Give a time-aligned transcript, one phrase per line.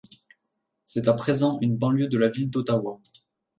[0.83, 2.99] C'est à présent une banlieue de la ville d'Ottawa.